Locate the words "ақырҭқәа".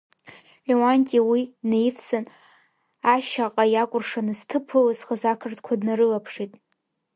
5.31-5.79